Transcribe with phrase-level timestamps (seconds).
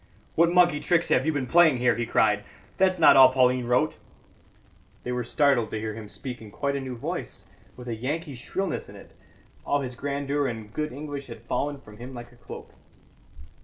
[0.33, 2.43] "What monkey tricks have you been playing here?" he cried.
[2.77, 3.97] "That's not all Pauline wrote."
[5.03, 7.45] They were startled to hear him speak in quite a new voice,
[7.77, 9.11] with a Yankee shrillness in it;
[9.63, 12.73] all his grandeur and good English had fallen from him like a cloak.